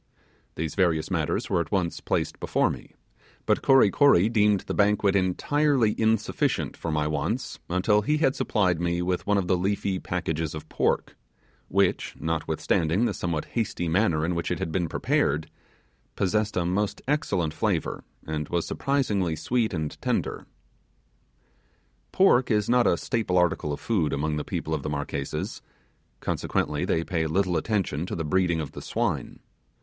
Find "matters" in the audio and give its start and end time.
1.11-1.47